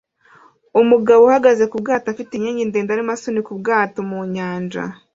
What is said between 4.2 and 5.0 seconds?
nyanja